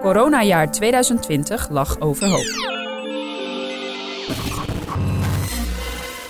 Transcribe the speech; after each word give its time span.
Coronajaar 0.00 0.70
2020 0.70 1.68
lag 1.70 2.00
overhoop. 2.00 2.76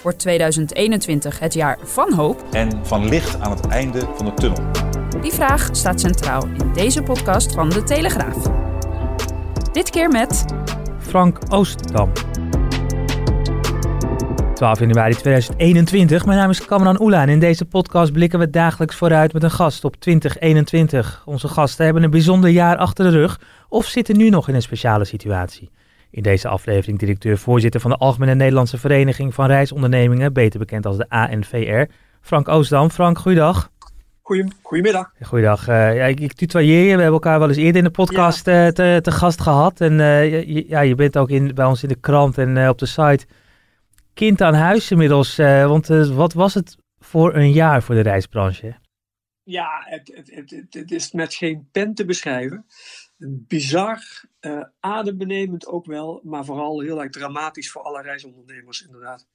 Wordt 0.02 0.18
2021 0.18 1.38
het 1.38 1.54
jaar 1.54 1.78
van 1.82 2.12
hoop? 2.12 2.44
en 2.50 2.86
van 2.86 3.08
licht 3.08 3.40
aan 3.40 3.50
het 3.50 3.66
einde 3.66 4.08
van 4.14 4.26
de 4.26 4.34
tunnel. 4.34 4.62
Die 5.20 5.32
vraag 5.32 5.68
staat 5.72 6.00
centraal 6.00 6.46
in 6.46 6.72
deze 6.72 7.02
podcast 7.02 7.52
van 7.52 7.68
De 7.68 7.82
Telegraaf. 7.82 8.36
Dit 9.72 9.90
keer 9.90 10.08
met 10.08 10.44
Frank 10.98 11.38
Oostdam. 11.48 12.12
12 14.58 14.78
januari 14.78 15.14
2021. 15.14 16.26
Mijn 16.26 16.38
naam 16.38 16.50
is 16.50 16.64
Kamran 16.64 17.00
Oela 17.00 17.22
en 17.22 17.28
in 17.28 17.38
deze 17.38 17.64
podcast 17.64 18.12
blikken 18.12 18.38
we 18.38 18.50
dagelijks 18.50 18.96
vooruit 18.96 19.32
met 19.32 19.42
een 19.42 19.50
gast 19.50 19.84
op 19.84 19.96
2021. 19.96 21.22
Onze 21.24 21.48
gasten 21.48 21.84
hebben 21.84 22.02
een 22.02 22.10
bijzonder 22.10 22.50
jaar 22.50 22.76
achter 22.76 23.04
de 23.04 23.10
rug 23.10 23.40
of 23.68 23.86
zitten 23.86 24.16
nu 24.16 24.28
nog 24.28 24.48
in 24.48 24.54
een 24.54 24.62
speciale 24.62 25.04
situatie. 25.04 25.70
In 26.10 26.22
deze 26.22 26.48
aflevering 26.48 26.98
directeur-voorzitter 26.98 27.80
van 27.80 27.90
de 27.90 27.96
Algemene 27.96 28.34
Nederlandse 28.34 28.78
Vereniging 28.78 29.34
van 29.34 29.46
Reisondernemingen, 29.46 30.32
beter 30.32 30.58
bekend 30.58 30.86
als 30.86 30.96
de 30.96 31.08
ANVR, 31.08 31.92
Frank 32.20 32.48
Oostdam. 32.48 32.90
Frank, 32.90 33.18
goeiedag. 33.18 33.70
Goeie, 34.22 34.44
goedemiddag. 34.62 35.10
Goeiedag. 35.22 35.68
Eh, 35.68 35.96
ja, 35.96 36.04
ik, 36.04 36.20
ik 36.20 36.32
tutoieer 36.32 36.80
je. 36.80 36.84
We 36.84 37.02
hebben 37.02 37.12
elkaar 37.12 37.38
wel 37.38 37.48
eens 37.48 37.56
eerder 37.56 37.76
in 37.76 37.84
de 37.84 37.90
podcast 37.90 38.46
eh, 38.46 38.66
te, 38.66 38.98
te 39.02 39.10
gast 39.10 39.40
gehad. 39.40 39.80
En 39.80 40.00
eh, 40.00 40.30
je, 40.30 40.64
ja, 40.68 40.80
je 40.80 40.94
bent 40.94 41.18
ook 41.18 41.30
in, 41.30 41.54
bij 41.54 41.66
ons 41.66 41.82
in 41.82 41.88
de 41.88 42.00
krant 42.00 42.38
en 42.38 42.68
op 42.68 42.78
de 42.78 42.86
site 42.86 43.26
kind 44.18 44.40
aan 44.40 44.54
huis 44.54 44.90
inmiddels. 44.90 45.38
eh, 45.38 45.66
want 45.66 45.90
eh, 45.90 46.08
wat 46.08 46.32
was 46.32 46.54
het 46.54 46.76
voor 46.98 47.34
een 47.34 47.52
jaar 47.52 47.82
voor 47.82 47.94
de 47.94 48.00
reisbranche? 48.00 48.76
Ja, 49.42 49.82
het, 49.84 50.12
het, 50.14 50.30
het, 50.34 50.50
het, 50.50 50.74
het 50.74 50.90
is 50.90 51.12
met 51.12 51.34
geen 51.34 51.68
pen 51.72 51.94
te 51.94 52.04
beschrijven. 52.04 52.66
Bizar, 53.26 54.00
eh, 54.40 54.62
adembenemend 54.80 55.66
ook 55.66 55.86
wel, 55.86 56.20
maar 56.24 56.44
vooral 56.44 56.80
heel 56.80 57.02
erg 57.02 57.10
dramatisch 57.10 57.70
voor 57.70 57.82
alle 57.82 58.02
reisondernemers 58.02 58.86
inderdaad. 58.86 59.26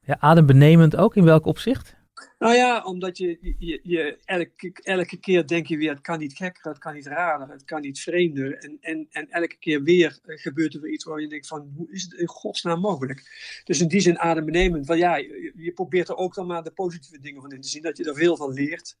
Ja, 0.00 0.16
adembenemend 0.18 0.96
ook. 0.96 1.16
In 1.16 1.24
welk 1.24 1.46
opzicht? 1.46 1.96
Nou 2.38 2.54
ja, 2.54 2.82
omdat 2.84 3.18
je, 3.18 3.54
je, 3.58 3.80
je 3.82 4.18
elke, 4.24 4.72
elke 4.82 5.16
keer 5.16 5.46
denk 5.46 5.66
je 5.66 5.76
weer, 5.76 5.90
het 5.90 6.00
kan 6.00 6.18
niet 6.18 6.36
gekker, 6.36 6.70
het 6.70 6.78
kan 6.78 6.94
niet 6.94 7.06
raarder, 7.06 7.48
het 7.48 7.64
kan 7.64 7.80
niet 7.80 8.00
vreemder. 8.00 8.54
En, 8.54 8.78
en, 8.80 9.06
en 9.10 9.30
elke 9.30 9.56
keer 9.58 9.82
weer 9.82 10.18
eh, 10.24 10.38
gebeurt 10.38 10.74
er 10.74 10.80
weer 10.80 10.92
iets 10.92 11.04
waar 11.04 11.20
je 11.20 11.28
denkt 11.28 11.46
van, 11.46 11.72
hoe 11.76 11.92
is 11.92 12.02
het 12.02 12.12
in 12.12 12.28
godsnaam 12.28 12.80
mogelijk? 12.80 13.22
Dus 13.64 13.80
in 13.80 13.88
die 13.88 14.00
zin 14.00 14.18
adembenemend. 14.18 14.86
Want 14.86 15.00
ja, 15.00 15.16
je, 15.16 15.72
probeert 15.74 16.08
er 16.08 16.16
ook 16.16 16.34
dan 16.34 16.46
maar 16.46 16.62
de 16.62 16.70
positieve 16.70 17.20
dingen 17.20 17.40
van 17.40 17.52
in 17.52 17.60
te 17.60 17.68
zien, 17.68 17.82
dat 17.82 17.96
je 17.96 18.04
er 18.04 18.14
veel 18.14 18.36
van 18.36 18.52
leert. 18.52 18.96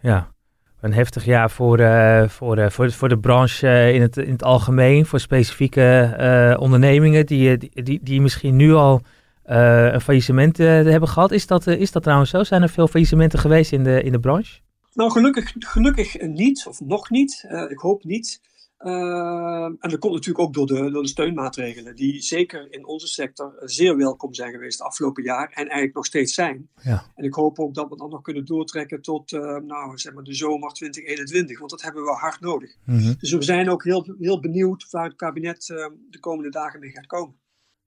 Ja, 0.00 0.34
een 0.80 0.92
heftig 0.92 1.24
jaar 1.24 1.50
voor, 1.50 1.78
eh, 1.78 2.28
voor, 2.28 2.58
eh, 2.58 2.70
voor, 2.70 2.92
voor 2.92 3.08
de 3.08 3.18
branche 3.18 3.68
eh, 3.68 3.94
in, 3.94 4.00
het, 4.02 4.16
in 4.16 4.32
het 4.32 4.42
algemeen. 4.42 5.06
Voor 5.06 5.20
specifieke 5.20 6.56
ondernemingen 6.60 7.26
die, 7.26 7.56
die, 7.82 8.00
die 8.02 8.20
misschien 8.20 8.56
nu 8.56 8.72
al 8.72 9.02
eh, 9.48 9.92
een 9.92 10.00
faillissement 10.00 10.58
eh, 10.58 10.66
hebben 10.66 11.08
gehad. 11.08 11.30
Is 11.30 11.46
dat, 11.46 11.66
eh, 11.66 11.80
is 11.80 11.92
dat 11.92 12.02
trouwens 12.02 12.30
zo? 12.30 12.44
Zijn 12.44 12.62
er 12.62 12.68
veel 12.68 12.88
faillissementen 12.88 13.38
geweest 13.38 13.72
in 13.72 13.84
de, 13.84 14.02
in 14.02 14.12
de 14.12 14.20
branche? 14.20 14.60
Nou, 14.94 15.10
gelukkig, 15.10 15.54
gelukkig 15.58 16.20
niet, 16.20 16.66
of 16.66 16.80
nog 16.80 17.10
niet. 17.10 17.44
Ik 17.68 17.78
hoop 17.78 18.04
niet. 18.04 18.40
En 18.78 19.78
dat 19.80 19.98
komt 19.98 20.12
natuurlijk 20.12 20.38
ook 20.38 20.54
door 20.54 20.66
de, 20.66 20.90
door 20.90 21.02
de 21.02 21.08
steunmaatregelen, 21.08 21.96
die 21.96 22.20
zeker 22.20 22.66
in 22.72 22.86
onze 22.86 23.06
sector 23.06 23.52
zeer 23.64 23.96
welkom 23.96 24.34
zijn 24.34 24.52
geweest 24.52 24.78
het 24.78 24.86
afgelopen 24.86 25.22
jaar 25.22 25.48
en 25.48 25.54
eigenlijk 25.54 25.94
nog 25.94 26.06
steeds 26.06 26.34
zijn. 26.34 26.68
Ja. 26.82 27.04
En 27.14 27.24
ik 27.24 27.34
hoop 27.34 27.58
ook 27.58 27.74
dat 27.74 27.88
we 27.88 27.96
dat 27.96 28.10
nog 28.10 28.22
kunnen 28.22 28.44
doortrekken 28.44 29.02
tot 29.02 29.30
nou, 29.66 29.98
zeg 29.98 30.14
maar 30.14 30.24
de 30.24 30.34
zomer 30.34 30.72
2021, 30.72 31.58
want 31.58 31.70
dat 31.70 31.82
hebben 31.82 32.02
we 32.02 32.10
hard 32.10 32.40
nodig. 32.40 32.76
Dus 33.18 33.32
we 33.32 33.42
zijn 33.42 33.70
ook 33.70 33.84
heel, 33.84 34.14
heel 34.18 34.40
benieuwd 34.40 34.90
waar 34.90 35.04
het 35.04 35.16
kabinet 35.16 35.66
de 36.10 36.20
komende 36.20 36.50
dagen 36.50 36.80
mee 36.80 36.90
gaat 36.90 37.06
komen. 37.06 37.36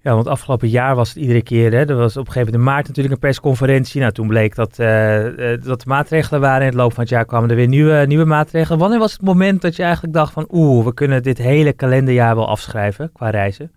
Ja, 0.03 0.13
want 0.13 0.27
afgelopen 0.27 0.67
jaar 0.69 0.95
was 0.95 1.09
het 1.09 1.17
iedere 1.17 1.41
keer. 1.41 1.71
Hè, 1.71 1.85
er 1.85 1.95
was 1.95 2.17
op 2.17 2.27
een 2.27 2.31
gegeven 2.31 2.51
moment 2.51 2.55
in 2.55 2.73
maart 2.73 2.87
natuurlijk 2.87 3.15
een 3.15 3.19
persconferentie. 3.19 3.99
Nou, 3.99 4.11
toen 4.11 4.27
bleek 4.27 4.55
dat, 4.55 4.79
eh, 4.79 5.25
dat 5.63 5.85
maatregelen 5.85 6.41
waren. 6.41 6.61
In 6.61 6.67
het 6.67 6.75
loop 6.75 6.93
van 6.93 7.03
het 7.03 7.11
jaar 7.11 7.25
kwamen 7.25 7.49
er 7.49 7.55
weer 7.55 7.67
nieuwe, 7.67 8.05
nieuwe 8.07 8.25
maatregelen. 8.25 8.79
Wanneer 8.79 8.99
was 8.99 9.11
het 9.11 9.21
moment 9.21 9.61
dat 9.61 9.75
je 9.75 9.83
eigenlijk 9.83 10.13
dacht 10.13 10.33
van... 10.33 10.47
oeh, 10.49 10.85
we 10.85 10.93
kunnen 10.93 11.23
dit 11.23 11.37
hele 11.37 11.73
kalenderjaar 11.73 12.35
wel 12.35 12.47
afschrijven 12.47 13.11
qua 13.13 13.29
reizen? 13.29 13.71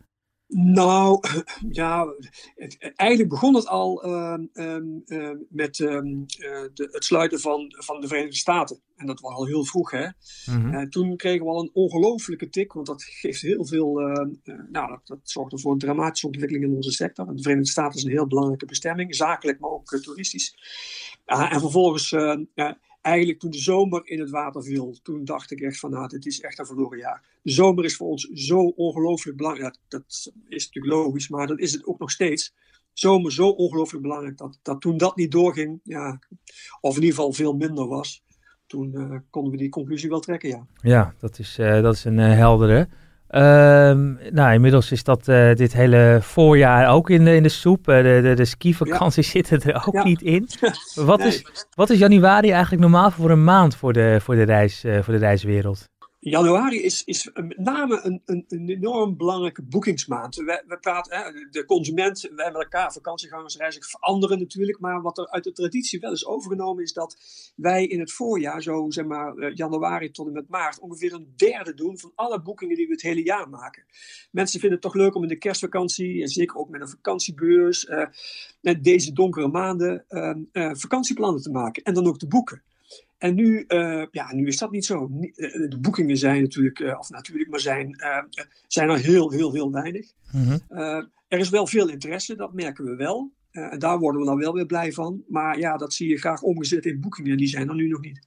Nou, 0.56 1.20
ja, 1.68 2.06
het- 2.54 2.92
eigenlijk 2.96 3.30
begon 3.30 3.54
het 3.54 3.66
al 3.66 4.02
ehm, 4.02 4.44
ehm, 4.52 4.84
ehm, 5.04 5.36
met 5.48 5.80
eh, 5.80 6.00
de, 6.74 6.88
het 6.90 7.04
sluiten 7.04 7.40
van, 7.40 7.74
van 7.76 8.00
de 8.00 8.06
Verenigde 8.06 8.36
Staten. 8.36 8.80
En 8.96 9.06
dat 9.06 9.20
was 9.20 9.34
al 9.34 9.46
heel 9.46 9.64
vroeg, 9.64 9.90
hè. 9.90 10.06
Mhm. 10.46 10.74
Eh, 10.74 10.82
toen 10.88 11.16
kregen 11.16 11.44
we 11.44 11.50
al 11.52 11.62
een 11.62 11.70
ongelofelijke 11.72 12.48
tik, 12.48 12.72
want 12.72 12.86
dat 12.86 13.02
geeft 13.02 13.40
heel 13.40 13.66
veel, 13.66 14.00
eh, 14.00 14.26
nou, 14.70 14.88
dat, 14.88 15.00
dat 15.04 15.18
zorgde 15.22 15.58
voor 15.58 15.72
een 15.72 15.78
dramatische 15.78 16.26
ontwikkeling 16.26 16.64
in 16.64 16.74
onze 16.74 16.90
sector. 16.92 17.28
En 17.28 17.36
de 17.36 17.42
Verenigde 17.42 17.70
Staten 17.70 17.98
is 17.98 18.04
een 18.04 18.10
heel 18.10 18.26
belangrijke 18.26 18.66
bestemming, 18.66 19.14
zakelijk, 19.14 19.60
maar 19.60 19.70
ook 19.70 19.98
toeristisch. 19.98 20.56
Ja, 21.24 21.50
en 21.50 21.60
vervolgens, 21.60 22.14
eigenlijk 23.04 23.38
toen 23.38 23.50
de 23.50 23.58
zomer 23.58 24.02
in 24.04 24.20
het 24.20 24.30
water 24.30 24.62
viel, 24.62 24.96
toen 25.02 25.24
dacht 25.24 25.50
ik 25.50 25.60
echt 25.60 25.78
van, 25.78 25.90
nou, 25.90 26.08
dit 26.08 26.26
is 26.26 26.40
echt 26.40 26.58
een 26.58 26.66
verloren 26.66 26.98
jaar. 26.98 27.22
De 27.42 27.50
zomer 27.50 27.84
is 27.84 27.96
voor 27.96 28.08
ons 28.08 28.28
zo 28.32 28.58
ongelooflijk 28.58 29.36
belangrijk. 29.36 29.76
Dat, 29.88 30.04
is 30.48 30.64
natuurlijk 30.64 30.94
logisch, 30.94 31.28
maar 31.28 31.46
dat 31.46 31.58
is 31.58 31.72
het 31.72 31.86
ook 31.86 31.98
nog 31.98 32.10
steeds. 32.10 32.54
Zomer 32.92 33.32
zo 33.32 33.48
ongelooflijk 33.48 34.02
belangrijk 34.02 34.36
dat, 34.36 34.58
dat 34.62 34.80
toen 34.80 34.96
dat 34.96 35.16
niet 35.16 35.30
doorging, 35.30 35.80
ja, 35.82 36.18
of 36.80 36.96
in 36.96 37.02
ieder 37.02 37.16
geval 37.16 37.32
veel 37.32 37.52
minder 37.52 37.86
was, 37.86 38.22
toen 38.66 38.94
eh, 38.94 39.18
konden 39.30 39.52
we 39.52 39.58
die 39.58 39.68
conclusie 39.68 40.08
wel 40.08 40.20
trekken, 40.20 40.48
ja. 40.48 40.66
Ja, 40.80 41.14
dat 41.18 41.38
is, 41.38 41.58
eh, 41.58 41.82
dat 41.82 41.94
is 41.94 42.04
een 42.04 42.18
eh, 42.18 42.36
heldere. 42.36 42.88
Ehm, 43.34 44.12
nou, 44.30 44.52
inmiddels 44.52 44.92
is 44.92 45.04
dat 45.04 45.28
eh, 45.28 45.54
dit 45.54 45.72
hele 45.72 46.18
voorjaar 46.22 46.88
ook 46.90 47.10
in 47.10 47.24
de, 47.24 47.34
in 47.34 47.42
de 47.42 47.48
soep. 47.48 47.88
Eh, 47.88 48.02
de, 48.02 48.20
de, 48.22 48.34
de 48.34 48.44
skivakanties 48.44 49.30
zitten 49.30 49.60
er 49.60 49.82
ook 49.86 49.94
Ja. 49.94 50.04
niet 50.04 50.22
in. 50.22 50.48
Wat, 50.94 51.18
Nee. 51.18 51.28
is, 51.28 51.44
wat 51.74 51.90
is 51.90 51.98
januari 51.98 52.50
eigenlijk 52.50 52.82
normaal 52.82 53.10
voor 53.10 53.30
een 53.30 53.44
maand 53.44 53.76
voor 53.76 53.92
de, 53.92 54.18
voor 54.22 54.34
de, 54.34 54.42
reis, 54.42 54.84
eh, 54.84 54.98
voor 55.02 55.12
de 55.14 55.20
reiswereld? 55.20 55.88
Januari 56.30 56.82
is, 56.82 57.04
is 57.04 57.30
met 57.34 57.58
name 57.58 58.00
een, 58.02 58.22
een, 58.24 58.68
enorm 58.68 59.16
belangrijke 59.16 59.62
boekingsmaand. 59.62 60.36
We, 60.36 60.62
we 60.66 60.78
praten, 60.78 61.16
hè, 61.16 61.30
de 61.50 61.64
consument, 61.64 62.20
wij 62.20 62.50
met 62.52 62.62
elkaar, 62.62 62.92
vakantiegangers, 62.92 63.56
reizigers 63.56 63.90
veranderen 63.90 64.38
natuurlijk. 64.38 64.80
Maar 64.80 65.02
wat 65.02 65.18
er 65.18 65.28
uit 65.28 65.44
de 65.44 65.52
traditie 65.52 66.00
wel 66.00 66.12
is 66.12 66.26
overgenomen, 66.26 66.82
is 66.82 66.92
dat 66.92 67.16
wij 67.56 67.86
in 67.86 68.00
het 68.00 68.12
voorjaar, 68.12 68.62
zo 68.62 68.86
zeg 68.88 69.04
maar 69.04 69.36
eh, 69.36 69.54
januari 69.54 70.10
tot 70.10 70.26
en 70.26 70.32
met 70.32 70.48
maart, 70.48 70.80
ongeveer 70.80 71.12
een 71.12 71.32
derde 71.36 71.74
doen 71.74 71.98
van 71.98 72.12
alle 72.14 72.42
boekingen 72.42 72.76
die 72.76 72.86
we 72.86 72.92
het 72.92 73.02
hele 73.02 73.22
jaar 73.22 73.48
maken. 73.48 73.84
Mensen 74.30 74.60
vinden 74.60 74.78
het 74.78 74.92
toch 74.92 75.02
leuk 75.02 75.14
om 75.14 75.22
in 75.22 75.28
de 75.28 75.38
kerstvakantie, 75.38 76.22
en 76.22 76.28
zeker 76.28 76.56
ook 76.56 76.68
met 76.68 76.80
een 76.80 76.88
vakantiebeurs, 76.88 77.86
met 78.64 78.84
deze 78.84 79.12
donkere 79.12 79.48
maanden, 79.48 80.04
eh, 80.08 80.30
eh, 80.52 80.70
vakantieplannen 80.74 81.42
te 81.42 81.50
maken 81.50 81.82
en 81.82 81.94
dan 81.94 82.06
ook 82.06 82.18
te 82.18 82.26
boeken. 82.26 82.62
En 83.18 83.34
nu, 83.34 83.64
eh, 83.66 84.02
ja, 84.10 84.34
nu 84.34 84.46
is 84.46 84.58
dat 84.58 84.70
niet 84.70 84.84
zo. 84.84 85.06
Ni- 85.10 85.32
eh, 85.34 85.68
De 85.70 85.78
boekingen 85.80 86.16
zijn 86.16 86.42
natuurlijk, 86.42 86.80
eh, 86.80 86.98
of 86.98 87.10
natuurlijk, 87.10 87.50
maar 87.50 87.60
zijn, 87.60 87.94
eh, 87.94 88.16
eh, 88.16 88.24
zijn 88.66 88.88
er 88.90 88.98
heel, 88.98 89.30
heel, 89.30 89.52
heel 89.52 89.72
weinig. 89.72 90.06
Mhm. 90.32 90.58
Eh, 90.68 91.02
er 91.28 91.38
is 91.38 91.48
wel 91.48 91.66
veel 91.66 91.88
interesse, 91.88 92.36
dat 92.36 92.52
merken 92.52 92.84
we 92.84 92.96
wel. 92.96 93.32
Eh, 93.50 93.72
en 93.72 93.78
daar 93.78 93.98
worden 93.98 94.20
we 94.20 94.26
dan 94.26 94.38
wel 94.38 94.52
weer 94.52 94.66
blij 94.66 94.92
van. 94.92 95.22
Maar 95.28 95.58
ja, 95.58 95.76
dat 95.76 95.92
zie 95.92 96.08
je 96.08 96.18
graag 96.18 96.42
omgezet 96.42 96.86
in 96.86 97.00
boekingen. 97.00 97.30
En 97.30 97.36
die 97.36 97.46
zijn 97.46 97.68
er 97.68 97.74
nu 97.74 97.88
nog 97.88 98.00
niet. 98.00 98.26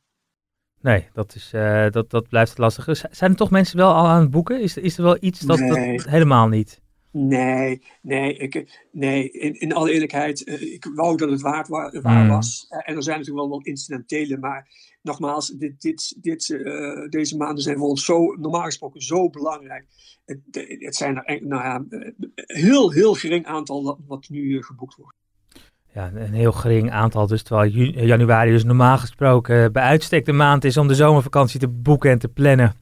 Nee, 0.81 1.07
dat, 1.13 1.35
is, 1.35 1.49
eh, 1.53 1.89
dat, 1.89 2.09
dat 2.09 2.27
blijft 2.29 2.57
lastig. 2.57 2.87
Zijn 3.11 3.31
er 3.31 3.37
toch 3.37 3.51
mensen 3.51 3.77
wel 3.77 3.93
al 3.93 4.07
aan 4.07 4.21
het 4.21 4.31
boeken? 4.31 4.61
Is, 4.61 4.77
is 4.77 4.97
er 4.97 5.03
wel 5.03 5.17
iets 5.19 5.39
dat, 5.39 5.59
Nee. 5.59 5.97
dat 5.97 6.07
helemaal 6.09 6.47
niet? 6.47 6.81
Nee, 7.25 7.81
nee, 8.01 8.37
ik, 8.37 8.85
nee 8.91 9.31
in, 9.31 9.59
in 9.59 9.73
alle 9.73 9.91
eerlijkheid, 9.91 10.43
eh, 10.43 10.61
ik 10.73 10.89
wou 10.95 11.17
dat 11.17 11.29
het 11.29 11.41
waar 11.41 11.67
Mm. 11.69 12.27
was. 12.27 12.65
Eh, 12.69 12.79
en 12.89 12.95
er 12.95 13.03
zijn 13.03 13.17
natuurlijk 13.17 13.47
wel 13.47 13.57
wat 13.57 13.65
incidentele, 13.65 14.37
maar 14.37 14.67
nogmaals, 15.01 15.47
dit, 15.47 15.81
dit, 15.81 16.17
dit, 16.21 16.49
eh, 16.49 17.09
deze 17.09 17.37
maanden 17.37 17.63
zijn 17.63 17.77
voor 17.77 17.87
ons 17.87 18.05
zo, 18.05 18.35
normaal 18.35 18.63
gesproken 18.63 19.01
zo 19.01 19.29
belangrijk. 19.29 19.85
Het, 20.25 20.39
het 20.79 20.95
zijn 20.95 21.23
er 21.23 21.47
nou 21.47 21.63
ja, 21.63 21.83
heel, 22.35 22.91
heel 22.91 23.13
gering 23.13 23.45
aantal 23.45 23.83
dat- 23.83 23.99
wat 24.07 24.29
nu 24.29 24.63
geboekt 24.63 24.95
wordt. 24.95 25.15
Ja, 25.93 26.11
een 26.13 26.33
heel 26.33 26.51
gering 26.51 26.91
aantal. 26.91 27.27
Dus 27.27 27.43
terwijl 27.43 27.71
januari 28.05 28.51
dus 28.51 28.63
normaal 28.63 28.97
gesproken 28.97 29.71
bij 29.71 29.83
uitstek 29.83 30.25
de 30.25 30.31
maand 30.33 30.63
is 30.63 30.77
om 30.77 30.87
de 30.87 30.95
zomervakantie 30.95 31.59
te 31.59 31.67
boeken 31.67 32.11
en 32.11 32.19
te 32.19 32.27
plannen. 32.27 32.73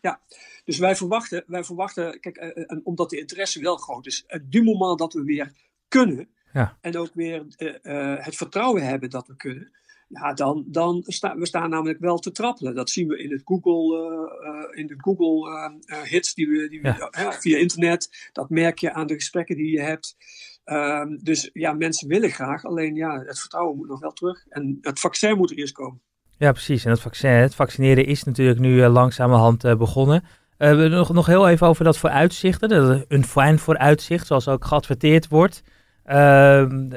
Ja, 0.00 0.20
dus 0.68 0.78
wij 0.78 0.96
verwachten, 0.96 1.44
wij 1.46 1.64
verwachten 1.64 2.20
kijk, 2.20 2.54
uh, 2.56 2.78
omdat 2.82 3.10
de 3.10 3.18
interesse 3.18 3.60
wel 3.60 3.76
groot 3.76 4.06
is, 4.06 4.24
het 4.26 4.52
du 4.52 4.62
moment 4.62 4.98
dat 4.98 5.12
we 5.12 5.22
weer 5.22 5.52
kunnen 5.88 6.28
ja. 6.52 6.78
en 6.80 6.96
ook 6.96 7.10
weer 7.14 7.46
uh, 7.58 8.24
het 8.24 8.36
vertrouwen 8.36 8.86
hebben 8.86 9.10
dat 9.10 9.26
we 9.26 9.36
kunnen, 9.36 9.72
ja, 10.08 10.32
dan, 10.32 10.64
dan 10.66 11.02
staan 11.06 11.38
we 11.38 11.46
staan 11.46 11.70
namelijk 11.70 11.98
wel 11.98 12.18
te 12.18 12.30
trappelen. 12.30 12.74
Dat 12.74 12.90
zien 12.90 13.08
we 13.08 13.22
in 13.22 13.30
het 13.30 13.42
Google, 13.44 13.96
uh, 14.42 14.78
in 14.78 14.86
de 14.86 14.94
Google 14.96 15.50
uh, 15.86 16.02
hits 16.02 16.34
die 16.34 16.48
we, 16.48 16.68
die 16.68 16.80
we 16.80 17.10
via 17.40 17.58
internet. 17.58 18.30
Dat 18.32 18.50
merk 18.50 18.78
je 18.78 18.92
aan 18.92 19.06
de 19.06 19.14
gesprekken 19.14 19.56
die 19.56 19.70
je 19.70 19.80
hebt. 19.80 20.16
Ehm, 20.64 21.16
dus 21.22 21.50
ja, 21.52 21.72
mensen 21.72 22.08
willen 22.08 22.30
graag, 22.30 22.64
alleen 22.64 22.94
ja, 22.94 23.22
het 23.24 23.40
vertrouwen 23.40 23.76
moet 23.76 23.88
nog 23.88 24.00
wel 24.00 24.12
terug. 24.12 24.46
En 24.48 24.78
het 24.80 25.00
vaccin 25.00 25.36
moet 25.36 25.50
er 25.50 25.56
eerst 25.56 25.74
komen. 25.74 26.00
Ja, 26.38 26.52
precies. 26.52 26.84
En 26.84 26.90
het, 26.90 27.00
vaccin, 27.00 27.30
het 27.30 27.54
vaccineren 27.54 28.06
is 28.06 28.24
natuurlijk 28.24 28.58
nu 28.58 28.86
langzamerhand 28.86 29.78
begonnen. 29.78 30.24
Uh, 30.58 30.90
nog, 30.90 31.12
nog 31.12 31.26
heel 31.26 31.48
even 31.48 31.66
over 31.66 31.84
dat 31.84 31.98
vooruitzichten. 31.98 33.04
een 33.08 33.24
fijn 33.24 33.58
vooruitzicht, 33.58 34.26
zoals 34.26 34.48
ook 34.48 34.64
geadverteerd 34.64 35.28
wordt. 35.28 35.62
Ehm, 36.04 36.88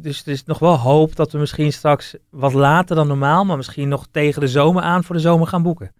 dus 0.00 0.26
er 0.26 0.32
is 0.32 0.44
nog 0.44 0.58
wel 0.58 0.78
hoop 0.78 1.16
dat 1.16 1.32
we 1.32 1.38
misschien 1.38 1.72
straks 1.72 2.14
wat 2.30 2.52
later 2.52 2.96
dan 2.96 3.06
normaal, 3.06 3.44
maar 3.44 3.56
misschien 3.56 3.88
nog 3.88 4.06
tegen 4.10 4.40
de 4.40 4.48
zomer 4.48 4.82
aan 4.82 5.04
voor 5.04 5.14
de 5.14 5.20
zomer 5.20 5.46
gaan 5.46 5.62
boeken. 5.62 5.92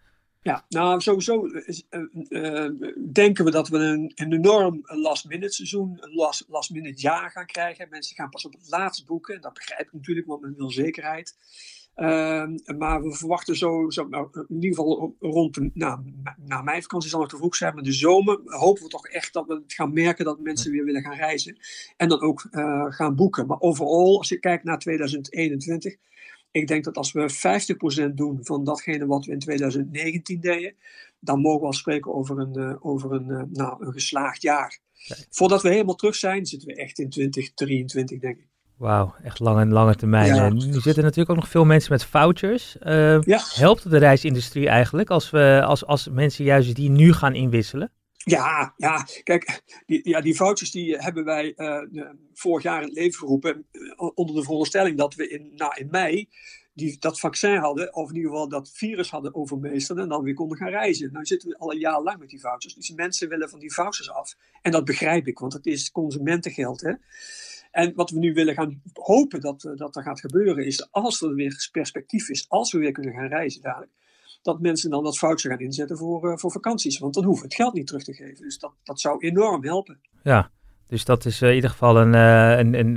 Ja, 0.43 0.65
nou 0.69 1.01
sowieso 1.01 1.47
uh, 1.89 2.69
denken 3.13 3.45
we 3.45 3.51
dat 3.51 3.69
we 3.69 3.79
een, 3.79 4.13
een 4.15 4.33
enorm 4.33 4.81
last-minute 4.85 5.53
seizoen, 5.53 5.97
een 6.01 6.15
last, 6.15 6.45
last-minute 6.49 7.01
jaar 7.01 7.31
gaan 7.31 7.47
krijgen. 7.47 7.87
Mensen 7.91 8.17
gaan 8.17 8.31
pas 8.31 8.45
op 8.45 8.53
het 8.53 8.69
laatst 8.69 9.07
boeken. 9.07 9.41
Dat 9.41 9.55
begrijp 9.55 9.81
ik 9.81 9.93
natuurlijk, 9.93 10.27
want 10.27 10.41
men 10.41 10.55
wil 10.57 10.71
zekerheid. 10.71 11.37
Ehm, 11.95 12.77
maar 12.79 13.03
we 13.03 13.15
verwachten 13.15 13.57
zo, 13.57 13.91
zo 13.91 14.09
nou, 14.09 14.29
in 14.33 14.55
ieder 14.55 14.69
geval 14.69 15.17
rond 15.21 15.55
de, 15.55 15.71
nou, 15.75 16.01
na 16.37 16.63
mijn 16.63 16.83
vakantie 16.83 17.11
zal 17.11 17.21
het 17.21 17.31
te 17.31 17.37
vroeg 17.37 17.57
zijn, 17.57 17.75
maar 17.75 17.83
de 17.83 17.93
zomer 17.93 18.41
hopen 18.45 18.83
we 18.83 18.89
toch 18.89 19.07
echt 19.07 19.33
dat 19.33 19.47
we 19.47 19.63
gaan 19.67 19.93
merken 19.93 20.25
dat 20.25 20.41
mensen 20.41 20.73
weer 20.73 20.85
willen 20.85 21.03
gaan 21.03 21.17
reizen. 21.17 21.59
En 21.97 22.09
dan 22.09 22.21
ook 22.21 22.49
uh, 22.51 22.87
gaan 22.89 23.15
boeken. 23.15 23.47
Maar 23.47 23.61
overal, 23.61 24.19
als 24.19 24.29
je 24.29 24.39
kijkt 24.39 24.65
naar 24.65 24.79
2021, 24.79 25.97
ik 26.51 26.67
denk 26.67 26.85
dat 26.85 26.97
als 26.97 27.13
we 27.13 28.11
50% 28.11 28.15
doen 28.15 28.39
van 28.43 28.65
datgene 28.65 29.07
wat 29.07 29.25
we 29.25 29.33
in 29.33 29.39
2019 29.39 30.41
deden, 30.41 30.75
dan 31.21 31.41
mogen 31.41 31.61
we 31.61 31.67
al 31.67 31.73
spreken 31.73 32.15
over 32.15 32.39
een, 32.39 32.59
uh, 32.59 32.77
over 32.87 33.13
een, 33.13 33.29
uh, 33.29 33.43
nou, 33.53 33.87
een 33.87 33.93
geslaagd 33.93 34.43
jaar. 34.43 34.79
Voordat 35.31 35.63
we 35.63 35.69
helemaal 35.69 35.95
terug 35.95 36.15
zijn, 36.15 36.47
zitten 36.47 36.69
we 36.69 36.75
echt 36.75 36.99
in 36.99 37.11
2023, 37.11 38.19
denk 38.19 38.39
ik. 38.39 38.50
Wauw, 38.81 39.15
echt 39.23 39.39
lange, 39.39 39.67
lange 39.67 39.95
termijn. 39.95 40.35
Ja. 40.35 40.49
Nu 40.49 40.81
zitten 40.81 41.03
natuurlijk 41.03 41.31
ook 41.31 41.37
nog 41.37 41.49
veel 41.49 41.65
mensen 41.65 41.93
met 41.93 42.05
vouchers. 42.05 42.77
Uh, 42.83 43.19
Helpt 43.55 43.91
de 43.91 43.99
reisindustrie 43.99 44.69
eigenlijk 44.69 45.11
als, 45.11 45.31
we, 45.31 45.63
als, 45.65 45.87
als 45.87 46.09
mensen 46.09 46.45
juist 46.45 46.75
die 46.75 46.91
nu 46.91 47.13
gaan 47.13 47.35
inwisselen? 47.35 47.93
Ja, 48.13 48.75
ja, 48.77 49.07
kijk, 49.23 49.63
die, 49.87 50.09
ja, 50.09 50.21
die 50.21 50.37
vouchers 50.37 50.71
die 50.71 50.97
hebben 50.97 51.25
wij 51.25 51.53
uh, 51.57 52.09
vorig 52.35 52.63
jaar 52.63 52.81
in 52.81 52.89
het 52.89 52.97
leven 52.97 53.19
geroepen. 53.19 53.67
Uh, 53.73 54.11
onder 54.15 54.35
de 54.35 54.43
veronderstelling 54.43 54.99
dat 54.99 55.15
we 55.15 55.29
in, 55.29 55.53
nou, 55.57 55.73
in 55.77 55.89
mei 55.91 56.29
die, 56.75 56.97
dat 56.99 57.21
vaccin 57.21 57.57
hadden, 57.57 57.95
of 57.95 58.09
in 58.09 58.17
ieder 58.17 58.31
geval 58.31 58.49
dat 58.49 58.71
virus 58.73 59.11
hadden 59.11 59.35
overmeesterd 59.35 59.99
en 59.99 60.09
dan 60.09 60.23
weer 60.23 60.35
konden 60.35 60.59
gaan 60.59 60.69
reizen. 60.69 61.11
Nu 61.13 61.27
zitten 61.27 61.49
we 61.49 61.59
al 61.59 61.73
een 61.73 61.79
jaar 61.79 62.03
lang 62.03 62.19
met 62.19 62.29
die 62.29 62.41
vouchers. 62.41 62.75
Dus 62.75 62.91
mensen 62.91 63.29
willen 63.29 63.49
van 63.49 63.59
die 63.59 63.73
vouchers 63.73 64.11
af. 64.11 64.37
En 64.63 64.73
dat 64.73 64.85
begrijp 64.85 65.27
ik, 65.27 65.39
want 65.39 65.53
het 65.53 65.67
is 65.67 65.91
consumentengeld. 65.91 66.81
Hè? 66.81 66.93
En 67.71 67.95
wat 67.95 68.11
we 68.11 68.19
nu 68.19 68.33
willen 68.33 68.55
gaan 68.55 68.83
hopen 68.93 69.41
dat, 69.41 69.65
eh, 69.65 69.77
dat 69.77 69.97
er 69.97 70.03
gaat 70.03 70.21
gebeuren, 70.21 70.67
is 70.67 70.93
als 70.93 71.23
er 71.23 71.35
weer 71.35 71.69
perspectief 71.73 72.29
is, 72.29 72.49
als 72.49 72.73
we 72.73 72.79
weer 72.79 72.93
kunnen 72.93 73.15
gaan 73.15 73.29
reizen 73.29 73.63
dadelijk, 73.63 73.93
dat 74.43 74.61
mensen 74.61 74.91
dan 74.91 75.05
dat 75.05 75.19
voucher 75.19 75.51
gaan 75.51 75.61
inzetten 75.61 75.97
voor, 75.97 76.31
uh, 76.31 76.37
voor 76.37 76.51
vakanties. 76.51 76.99
Want 76.99 77.15
dan 77.15 77.25
hoeven 77.25 77.43
we 77.43 77.49
het 77.49 77.57
geld 77.63 77.75
niet 77.75 77.87
terug 77.87 78.05
te 78.05 78.15
geven. 78.15 78.45
Dus 78.45 78.59
dat, 78.59 78.73
dat 78.83 79.01
zou 79.01 79.19
enorm 79.27 79.65
helpen. 79.65 80.01
Ja, 80.23 80.51
dus 80.91 81.05
dat 81.05 81.25
is 81.25 81.43
uh, 81.43 81.49
in 81.49 81.55
ieder 81.55 81.71
geval 81.71 81.97
een, 81.97 82.13
uh, 82.13 82.59
een, 82.59 82.75
een, 82.75 82.97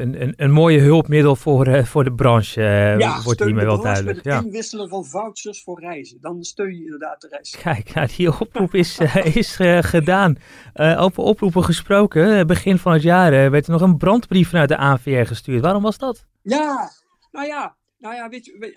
een, 0.00 0.34
een, 0.36 0.50
mooie 0.50 0.80
hulpmiddel 0.80 1.36
voor, 1.36 1.68
uh, 1.68 1.84
voor 1.84 2.04
de 2.04 2.12
branche, 2.12 2.62
ja, 2.98 3.22
wordt 3.22 3.44
hiermee 3.44 3.64
wel 3.64 3.80
duidelijk. 3.80 4.24
Met 4.24 4.34
het 4.34 4.44
inwisselen 4.44 4.88
van 4.88 5.04
vouchers 5.04 5.62
voor 5.62 5.80
reizen. 5.80 6.18
Dan 6.20 6.42
steun 6.42 6.76
je 6.76 6.84
inderdaad 6.84 7.20
de 7.20 7.28
reis. 7.28 7.56
Kijk, 7.62 7.94
nou, 7.94 8.08
die 8.16 8.40
oproep 8.40 8.74
is, 8.74 8.98
is 9.42 9.56
gedaan. 9.80 10.36
over 10.74 11.22
oproepen 11.22 11.64
gesproken, 11.64 12.46
begin 12.46 12.78
van 12.78 12.92
het 12.92 13.02
jaar 13.02 13.50
werd 13.50 13.66
er 13.66 13.72
nog 13.72 13.80
een 13.80 13.96
brandbrief 13.96 14.48
vanuit 14.48 14.68
de 14.68 14.76
ANVR 14.76 15.26
gestuurd. 15.26 15.60
Waarom 15.62 15.82
was 15.82 15.98
dat? 15.98 16.26
Ja, 16.42 16.90
nou 17.32 17.46
ja, 17.46 17.76
nou 17.98 18.14
ja, 18.14 18.28
weet 18.28 18.44
je, 18.44 18.74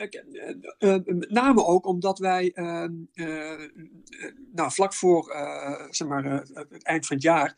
met 1.06 1.32
name 1.32 1.66
ook 1.66 1.86
omdat 1.86 2.20
wij 2.20 2.52
ehm, 2.54 2.94
nou, 4.54 4.72
vlak 4.72 4.94
voor 4.94 5.36
zeg 5.90 6.08
maar, 6.08 6.24
het 6.24 6.84
eind 6.84 7.06
van 7.06 7.16
het 7.16 7.26
jaar 7.26 7.56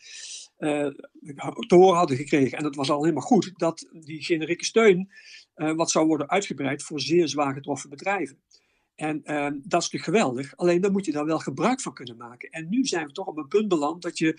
te 0.58 1.76
horen 1.76 1.98
hadden 1.98 2.18
gekregen, 2.18 2.58
en 2.58 2.64
dat 2.64 2.76
was 2.76 2.90
al 2.90 3.02
helemaal 3.02 3.24
goed, 3.24 3.52
dat 3.56 3.90
die 3.92 4.24
generieke 4.24 4.66
steun 4.66 5.10
uh, 5.56 5.74
wat 5.74 5.92
zou 5.92 6.08
worden 6.08 6.30
uitgebreid 6.30 6.84
voor 6.84 7.00
zeer 7.00 7.28
zwaar 7.28 7.54
getroffen 7.54 7.90
bedrijven. 7.90 8.42
En 8.96 9.22
uh, 9.24 9.44
dat 9.44 9.82
is 9.82 9.90
natuurlijk 9.90 10.04
geweldig, 10.04 10.56
alleen 10.56 10.82
dan 10.82 10.92
moet 10.92 11.06
je 11.06 11.12
daar 11.12 11.26
wel 11.26 11.40
gebruik 11.40 11.82
van 11.82 11.94
kunnen 11.94 12.18
maken. 12.18 12.50
En 12.50 12.70
nu 12.70 12.86
zijn 12.86 13.06
we 13.06 13.12
toch 13.12 13.28
op 13.28 13.38
een 13.38 13.48
punt 13.48 13.68
beland 13.68 14.02
dat 14.02 14.18
je 14.18 14.34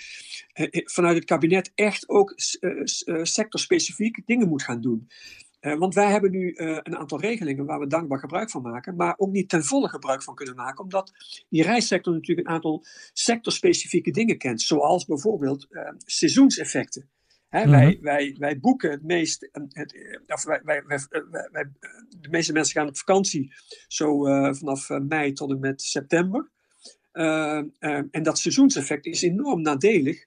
vanuit 0.84 1.16
het 1.16 1.24
kabinet 1.24 1.72
echt 1.74 2.08
ook 2.08 2.32
sectorspecifiek 3.22 4.22
dingen 4.26 4.48
moet 4.48 4.62
gaan 4.62 4.80
doen. 4.80 5.08
Uh, 5.60 5.78
want 5.78 5.94
wij 5.94 6.10
hebben 6.10 6.30
nu 6.30 6.54
uh, 6.54 6.78
een 6.82 6.96
aantal 6.96 7.20
regelingen 7.20 7.64
waar 7.64 7.78
we 7.78 7.86
dankbaar 7.86 8.18
gebruik 8.18 8.50
van 8.50 8.62
maken, 8.62 8.96
maar 8.96 9.14
ook 9.16 9.30
niet 9.30 9.48
ten 9.48 9.64
volle 9.64 9.88
gebruik 9.88 10.22
van 10.22 10.34
kunnen 10.34 10.54
maken, 10.54 10.84
omdat 10.84 11.12
die 11.48 11.62
reissector 11.62 12.12
natuurlijk 12.12 12.48
een 12.48 12.54
aantal 12.54 12.84
sectorspecifieke 13.12 14.10
dingen 14.10 14.38
kent, 14.38 14.62
zoals 14.62 15.04
bijvoorbeeld 15.04 15.66
uh, 15.70 15.82
seizoenseffecten. 15.96 17.08
Hè, 17.48 17.64
mm 17.64 17.72
-hmm. 17.72 17.80
wij, 17.80 17.98
wij, 18.00 18.36
wij 18.38 18.58
boeken 18.58 18.90
het 18.90 19.02
meest, 19.02 19.48
het, 19.68 19.94
of 20.26 20.44
wij, 20.44 20.60
wij, 20.64 20.82
wij, 21.50 21.70
de 22.08 22.28
meeste 22.30 22.52
mensen 22.52 22.74
gaan 22.74 22.88
op 22.88 22.96
vakantie 22.96 23.52
zo 23.88 24.24
vanaf 24.54 24.88
mei 24.88 25.32
tot 25.32 25.50
en 25.50 25.60
met 25.60 25.82
september. 25.82 26.50
en 27.12 28.22
dat 28.22 28.38
seizoenseffect 28.38 29.06
is 29.06 29.22
enorm 29.22 29.62
nadelig 29.62 30.26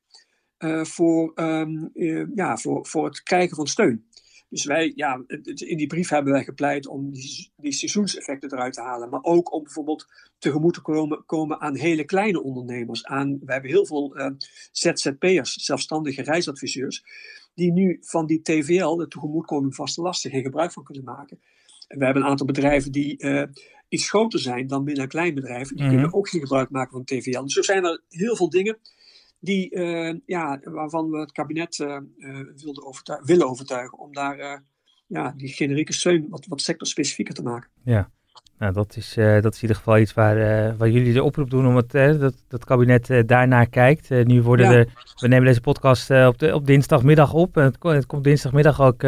voor, 0.81 1.31
um, 1.35 1.91
ja, 2.35 2.57
voor, 2.57 2.85
voor 2.85 3.05
het 3.05 3.23
krijgen 3.23 3.55
van 3.55 3.67
steun. 3.67 4.05
Dus 4.51 4.65
wij, 4.65 4.91
ja, 4.95 5.23
in 5.53 5.77
die 5.77 5.87
brief 5.87 6.09
hebben 6.09 6.33
wij 6.33 6.43
gepleit 6.43 6.87
om 6.87 7.11
die, 7.11 7.51
die 7.55 7.71
seizoenseffecten 7.71 8.51
eruit 8.51 8.73
te 8.73 8.81
halen. 8.81 9.09
Maar 9.09 9.23
ook 9.23 9.53
om 9.53 9.63
bijvoorbeeld 9.63 10.07
tegemoet 10.37 10.73
te 10.73 10.81
komen, 10.81 11.25
komen 11.25 11.59
aan 11.59 11.75
hele 11.75 12.03
kleine 12.03 12.41
ondernemers. 12.43 13.05
Aan, 13.05 13.39
we 13.45 13.51
hebben 13.51 13.71
heel 13.71 13.85
veel 13.85 14.17
uh, 14.19 14.29
ZZP'ers, 14.71 15.53
zelfstandige 15.53 16.21
reisadviseurs, 16.21 17.03
die 17.53 17.71
nu 17.71 17.97
van 18.01 18.25
die 18.25 18.41
TVL, 18.41 18.95
de 18.95 19.07
tegemoetkoming 19.07 19.75
vaste 19.75 20.01
lasten, 20.01 20.31
geen 20.31 20.43
gebruik 20.43 20.71
van 20.71 20.83
kunnen 20.83 21.03
maken. 21.03 21.39
En 21.87 21.97
we 21.97 22.05
hebben 22.05 22.23
een 22.23 22.29
aantal 22.29 22.45
bedrijven 22.45 22.91
die 22.91 23.23
uh, 23.23 23.43
iets 23.87 24.09
groter 24.09 24.39
zijn 24.39 24.67
dan 24.67 24.83
binnen 24.83 25.03
een 25.03 25.09
klein 25.09 25.33
bedrijf. 25.33 25.67
Die 25.67 25.77
mm 25.77 25.83
-hmm. 25.83 25.91
kunnen 25.91 26.13
ook 26.13 26.29
geen 26.29 26.41
gebruik 26.41 26.69
maken 26.69 26.91
van 26.91 27.03
TVL. 27.03 27.41
Dus 27.41 27.53
zo 27.53 27.61
zijn 27.61 27.85
er 27.85 28.01
heel 28.09 28.35
veel 28.35 28.49
dingen 28.49 28.79
die, 29.41 29.75
uh, 29.75 30.15
ja, 30.25 30.59
waarvan 30.63 31.09
we 31.09 31.19
het 31.19 31.31
kabinet 31.31 31.77
uh, 31.77 31.97
wilde 32.55 32.85
overtuigen, 32.85 33.27
willen 33.27 33.49
overtuigen 33.49 33.97
om 33.97 34.13
daar 34.13 34.63
ja, 35.07 35.33
die 35.37 35.47
generieke 35.47 35.93
steun 35.93 36.25
wat, 36.29 36.45
wat 36.45 36.61
sectorspecifieker 36.61 37.33
te 37.33 37.43
maken. 37.43 37.69
Ja, 37.83 38.09
nou, 38.57 38.73
dat, 38.73 38.95
is, 38.95 39.13
dat 39.13 39.53
is 39.53 39.55
in 39.55 39.61
ieder 39.61 39.75
geval 39.75 39.97
iets 39.97 40.13
waar, 40.13 40.77
waar 40.77 40.89
jullie 40.89 41.13
de 41.13 41.23
oproep 41.23 41.49
doen 41.49 41.67
om 41.67 41.75
het, 41.75 41.91
dat, 41.91 42.43
dat 42.47 42.65
kabinet 42.65 43.23
daarnaar 43.25 43.69
kijkt. 43.69 44.09
nu 44.09 44.41
worden 44.41 44.71
ja. 44.71 44.85
we 45.15 45.27
nemen 45.27 45.45
deze 45.45 45.61
podcast 45.61 46.09
op, 46.11 46.39
de, 46.39 46.55
op 46.55 46.65
dinsdagmiddag 46.65 47.33
op. 47.33 47.55
Het, 47.55 47.77
het 47.79 48.05
komt 48.05 48.23
dinsdagmiddag 48.23 48.81
ook 48.81 49.03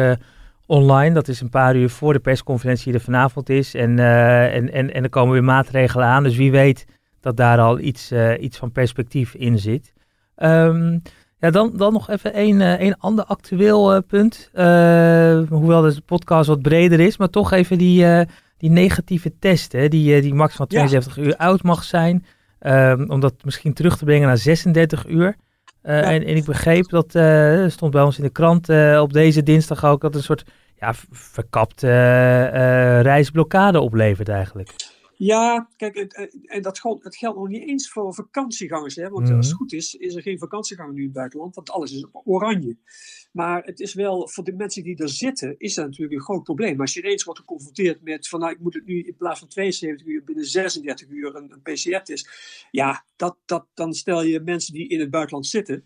online. 0.66 1.14
Dat 1.14 1.28
is 1.28 1.40
een 1.40 1.50
paar 1.50 1.76
uur 1.76 1.90
voor 1.90 2.12
de 2.12 2.20
persconferentie 2.20 2.84
die 2.84 2.94
er 2.94 3.00
vanavond 3.00 3.48
is. 3.48 3.74
En, 3.74 3.98
en, 3.98 4.72
en, 4.72 4.94
en 4.94 5.02
er 5.02 5.10
komen 5.10 5.32
weer 5.32 5.44
maatregelen 5.44 6.06
aan. 6.06 6.22
Dus 6.22 6.36
wie 6.36 6.50
weet 6.50 6.86
dat 7.20 7.36
daar 7.36 7.58
al 7.58 7.78
iets, 7.78 8.12
iets 8.40 8.58
van 8.58 8.72
perspectief 8.72 9.34
in 9.34 9.58
zit. 9.58 9.93
Um, 10.36 11.02
ja, 11.44 11.50
dan, 11.50 11.72
dan 11.76 11.92
nog 11.92 12.10
even 12.10 12.38
een, 12.38 12.60
uh, 12.60 12.80
een 12.80 12.98
ander 12.98 13.24
actueel 13.24 13.94
uh, 13.94 14.00
punt. 14.06 14.50
Uh, 14.54 15.40
hoewel 15.48 15.82
de 15.82 16.00
podcast 16.06 16.48
wat 16.48 16.62
breder 16.62 17.00
is, 17.00 17.16
maar 17.16 17.28
toch 17.28 17.52
even 17.52 17.78
die, 17.78 18.26
die 18.56 18.70
negatieve 18.70 19.38
test, 19.38 19.72
hè, 19.72 19.88
die, 19.88 20.20
die 20.20 20.34
maximaal 20.34 20.66
72 20.66 21.16
ja. 21.16 21.22
uur 21.22 21.36
oud 21.36 21.62
mag 21.62 21.84
zijn. 21.84 22.24
Um, 22.60 23.10
om 23.10 23.20
dat 23.20 23.34
misschien 23.42 23.72
terug 23.74 23.96
te 23.96 24.04
brengen 24.04 24.26
naar 24.26 24.38
36 24.38 25.06
uur. 25.06 25.36
Ja. 25.82 26.02
En, 26.02 26.24
en, 26.24 26.36
ik 26.36 26.44
begreep 26.44 26.88
dat, 26.88 27.08
stond 27.72 27.92
bij 27.92 28.02
ons 28.02 28.18
in 28.18 28.24
de 28.24 28.30
krant 28.30 28.68
op 28.98 29.12
deze 29.12 29.42
dinsdag 29.42 29.84
ook, 29.84 30.00
dat 30.00 30.14
een 30.14 30.22
soort 30.22 30.44
ja, 30.78 30.94
verkapte 31.10 31.88
reisblokkade 33.02 33.80
oplevert 33.80 34.28
eigenlijk. 34.28 34.74
Ja, 35.16 35.68
kijk, 35.76 35.96
en 35.96 36.62
dat 36.62 36.78
geldt, 36.78 37.04
het 37.04 37.16
geldt 37.16 37.38
nog 37.38 37.48
niet 37.48 37.68
eens 37.68 37.90
voor 37.90 38.14
vakantiegangers. 38.14 38.94
Hè? 38.94 39.08
Want 39.08 39.30
als 39.30 39.46
het 39.46 39.56
goed 39.56 39.72
is, 39.72 39.94
is 39.94 40.14
er 40.14 40.22
geen 40.22 40.38
vakantieganger 40.38 40.92
nu 40.92 40.98
in 40.98 41.04
het 41.04 41.14
buitenland, 41.14 41.54
want 41.54 41.70
alles 41.70 41.92
is 41.92 42.06
oranje. 42.12 42.76
Maar 43.32 43.64
het 43.64 43.80
is 43.80 43.94
wel, 43.94 44.28
voor 44.28 44.44
de 44.44 44.52
mensen 44.52 44.82
die 44.82 44.96
er 44.96 45.08
zitten, 45.08 45.54
is 45.58 45.74
dat 45.74 45.84
natuurlijk 45.84 46.14
een 46.14 46.24
groot 46.24 46.42
probleem. 46.42 46.80
Als 46.80 46.94
je 46.94 47.00
ineens 47.02 47.24
wordt 47.24 47.40
geconfronteerd 47.40 48.02
met 48.02 48.28
van 48.28 48.40
nou, 48.40 48.52
ik 48.52 48.60
moet 48.60 48.74
het 48.74 48.86
nu 48.86 49.02
in 49.02 49.16
plaats 49.16 49.38
van 49.38 49.48
72 49.48 50.06
uur 50.06 50.24
binnen 50.24 50.44
36 50.44 51.08
uur 51.08 51.34
een, 51.34 51.52
een 51.52 51.62
PCR-test. 51.62 52.30
Ja, 52.70 53.04
dat, 53.16 53.36
dat, 53.44 53.66
dan 53.74 53.94
stel 53.94 54.22
je 54.22 54.40
mensen 54.40 54.72
die 54.74 54.88
in 54.88 55.00
het 55.00 55.10
buitenland 55.10 55.46
zitten, 55.46 55.84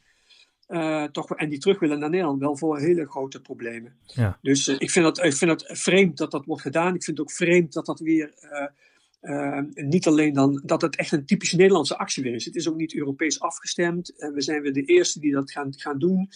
uh, 0.68 1.04
toch, 1.04 1.30
en 1.34 1.48
die 1.48 1.58
terug 1.58 1.78
willen 1.78 1.98
naar 1.98 2.10
Nederland, 2.10 2.40
wel 2.40 2.56
voor 2.56 2.78
hele 2.78 3.08
grote 3.08 3.40
problemen. 3.40 3.96
Ja. 4.04 4.38
Dus 4.42 4.68
uh, 4.68 4.76
ik, 4.78 4.90
vind 4.90 5.04
dat, 5.04 5.24
ik 5.24 5.34
vind 5.34 5.50
het 5.50 5.78
vreemd 5.78 6.16
dat 6.16 6.30
dat 6.30 6.44
wordt 6.44 6.62
gedaan. 6.62 6.94
Ik 6.94 7.04
vind 7.04 7.18
het 7.18 7.26
ook 7.26 7.32
vreemd 7.32 7.72
dat 7.72 7.86
dat 7.86 8.00
weer. 8.00 8.32
Uh, 8.42 8.66
niet 9.74 10.06
alleen 10.06 10.32
dan 10.32 10.62
dat 10.64 10.82
het 10.82 10.96
echt 10.96 11.12
een 11.12 11.26
typisch 11.26 11.52
Nederlandse 11.52 11.98
actie 11.98 12.22
weer 12.22 12.34
is. 12.34 12.44
Het 12.44 12.56
is 12.56 12.68
ook 12.68 12.76
niet 12.76 12.94
Europees 12.94 13.40
afgestemd. 13.40 14.12
we 14.34 14.42
zijn 14.42 14.62
weer 14.62 14.72
de 14.72 14.84
eerste 14.84 15.20
die 15.20 15.32
dat 15.32 15.50
gaan, 15.50 15.74
gaan 15.76 15.98
doen. 15.98 16.28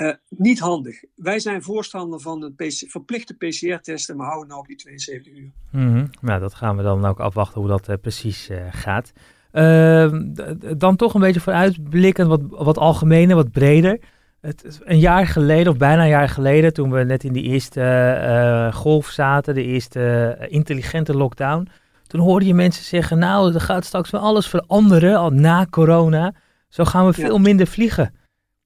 Uh, 0.00 0.12
niet 0.28 0.60
handig. 0.60 1.02
Wij 1.14 1.38
zijn 1.38 1.62
voorstander 1.62 2.20
van 2.20 2.42
een 2.42 2.72
verplichte 2.88 3.34
PCR-testen, 3.34 4.16
maar 4.16 4.26
houden 4.26 4.48
nou 4.48 4.60
op 4.60 4.66
die 4.66 4.76
72 4.76 5.32
uur. 5.32 5.50
Mm 5.70 5.92
-hmm. 5.92 6.10
Nou, 6.20 6.40
dat 6.40 6.54
gaan 6.54 6.76
we 6.76 6.82
dan 6.82 7.04
ook 7.04 7.20
afwachten 7.20 7.60
hoe 7.60 7.70
dat 7.70 7.88
uh, 7.88 7.94
precies 8.00 8.50
uh, 8.50 8.58
gaat. 8.70 9.12
Ehm, 9.52 10.34
dan 10.76 10.96
toch 10.96 11.14
een 11.14 11.20
beetje 11.20 11.40
vooruitblikkend, 11.40 12.28
wat, 12.28 12.40
wat 12.48 12.78
algemener, 12.78 13.36
wat 13.36 13.50
breder. 13.50 14.00
Het, 14.40 14.80
een 14.84 14.98
jaar 14.98 15.26
geleden, 15.26 15.72
of 15.72 15.78
bijna 15.78 16.02
een 16.02 16.08
jaar 16.08 16.28
geleden, 16.28 16.72
toen 16.72 16.90
we 16.90 17.04
net 17.04 17.24
in 17.24 17.32
die 17.32 17.44
eerste 17.44 18.70
golf 18.74 19.06
zaten, 19.06 19.54
de 19.54 19.64
eerste 19.64 20.36
intelligente 20.48 21.16
lockdown, 21.16 21.68
toen 22.10 22.20
hoorde 22.20 22.46
je 22.46 22.54
mensen 22.54 22.84
zeggen, 22.84 23.18
nou, 23.18 23.54
er 23.54 23.60
gaat 23.60 23.84
straks 23.84 24.10
wel 24.10 24.20
alles 24.20 24.46
veranderen, 24.46 25.16
al 25.16 25.30
na 25.30 25.66
corona. 25.66 26.34
Zo 26.68 26.84
gaan 26.84 27.06
we 27.06 27.12
veel 27.12 27.34
ja. 27.34 27.40
minder 27.40 27.66
vliegen. 27.66 28.14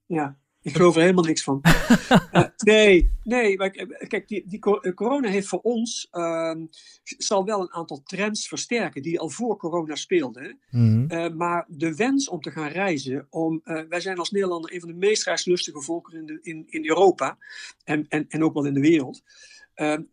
Ja, 0.06 0.36
ik 0.62 0.76
geloof 0.76 0.94
er 0.94 1.00
helemaal 1.00 1.24
niks 1.24 1.42
van. 1.42 1.60
uh, 1.62 2.44
nee, 2.56 3.10
nee, 3.22 3.56
maar 3.56 3.70
kijk, 3.70 4.28
die, 4.28 4.44
die 4.46 4.58
corona 4.94 5.28
heeft 5.28 5.46
voor 5.46 5.60
ons, 5.60 6.08
uh, 6.12 6.54
zal 7.02 7.44
wel 7.44 7.60
een 7.60 7.72
aantal 7.72 8.02
trends 8.02 8.48
versterken 8.48 9.02
die 9.02 9.20
al 9.20 9.28
voor 9.28 9.56
corona 9.56 9.94
speelden. 9.94 10.58
Mm 10.70 11.06
-hmm. 11.08 11.18
uh, 11.18 11.34
maar 11.34 11.64
de 11.68 11.94
wens 11.94 12.28
om 12.28 12.40
te 12.40 12.50
gaan 12.50 12.68
reizen, 12.68 13.26
om, 13.30 13.60
wij 13.88 14.00
zijn 14.00 14.18
als 14.18 14.30
Nederlander 14.30 14.74
een 14.74 14.80
van 14.80 14.88
de 14.88 14.94
meest 14.94 15.24
reislustige 15.24 15.80
volkeren 15.80 16.20
in, 16.20 16.26
de, 16.26 16.38
in, 16.42 16.64
in 16.66 16.88
Europa 16.88 17.38
en, 17.84 18.06
en, 18.08 18.24
en 18.28 18.44
ook 18.44 18.54
wel 18.54 18.66
in 18.66 18.74
de 18.74 18.80
wereld. 18.80 19.22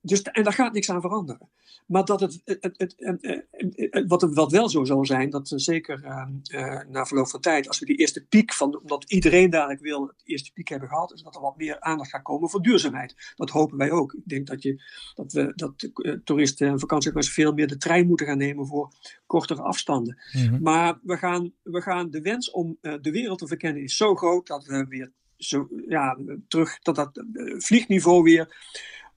dus, 0.02 0.22
en 0.22 0.44
daar 0.44 0.54
gaat 0.54 0.74
niks 0.74 0.90
aan 0.90 1.02
veranderen. 1.02 1.50
Maar 1.92 2.06
dat 2.06 2.20
het, 2.20 2.42
het, 2.46 2.74
het, 2.78 2.96
het, 2.98 4.08
wat, 4.08 4.22
wat 4.22 4.52
wel 4.52 4.70
zo 4.70 4.84
zal 4.84 5.06
zijn, 5.06 5.30
dat 5.30 5.52
zeker 5.56 6.04
uh, 6.04 6.80
na 6.90 7.06
verloop 7.06 7.30
van 7.30 7.40
tijd, 7.40 7.68
als 7.68 7.80
we 7.80 7.86
die 7.86 7.96
eerste 7.96 8.26
piek 8.26 8.54
van, 8.54 8.80
omdat 8.80 9.12
iedereen 9.12 9.50
dadelijk 9.50 9.80
wil, 9.80 10.08
het 10.08 10.22
eerste 10.24 10.52
piek 10.54 10.68
hebben 10.68 10.90
gehad, 10.90 11.14
is 11.14 11.22
dat 11.22 11.36
er 11.36 11.42
wat 11.42 11.58
meer 11.58 11.80
aandacht 11.80 12.10
gaat 12.10 12.22
komen 12.22 12.50
voor 12.50 12.62
duurzaamheid. 12.62 13.34
Dat 13.36 13.50
hopen 13.50 13.78
wij 13.78 13.92
ook. 13.92 14.14
Ik 14.14 14.26
denk 14.26 14.48
dat, 14.48 14.64
je, 14.64 14.84
dat, 15.16 15.34
we, 15.34 15.52
dat 15.56 15.90
toeristen 16.24 16.68
en 16.68 16.80
vakantiegangers 16.80 17.34
veel 17.34 17.54
meer 17.54 17.68
de 17.68 17.78
trein 17.78 18.08
moeten 18.08 18.26
gaan 18.26 18.38
nemen 18.38 18.68
voor 18.68 18.94
kortere 19.26 19.62
afstanden. 19.62 20.22
Mm 20.32 20.48
-hmm. 20.48 20.62
Maar 20.62 21.00
we 21.04 21.18
gaan, 21.18 21.54
we 21.64 21.82
gaan 21.82 22.10
de 22.10 22.22
wens 22.22 22.52
om 22.52 22.78
de 22.82 23.12
wereld 23.12 23.40
te 23.40 23.48
verkennen 23.48 23.84
is 23.84 23.98
zo 23.98 24.16
groot 24.16 24.48
dat 24.48 24.66
we 24.66 24.86
weer 24.90 25.12
zo, 25.38 25.68
ja, 25.88 26.18
terug, 26.48 26.80
dat 26.80 26.96
dat 26.96 27.24
vliegniveau 27.58 28.24
weer 28.24 28.70